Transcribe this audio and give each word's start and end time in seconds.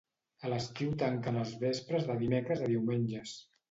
A 0.47 0.49
l'estiu 0.53 0.95
tanquen 1.03 1.39
als 1.43 1.53
vespres 1.67 2.11
de 2.11 2.19
dimecres 2.27 2.69
a 2.69 2.75
diumenges. 2.77 3.43